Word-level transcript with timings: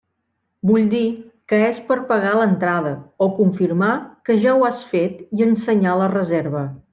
Vull 0.69 0.85
dir 0.93 1.01
que 1.51 1.59
és 1.65 1.81
per 1.89 1.97
pagar 2.11 2.31
l'entrada 2.39 2.93
o 3.25 3.27
confirmar 3.41 3.91
que 4.31 4.39
ja 4.47 4.55
ho 4.57 4.67
has 4.71 4.81
fet 4.95 5.21
i 5.41 5.47
ensenyar 5.51 5.95
la 6.01 6.11
reserva. 6.17 6.65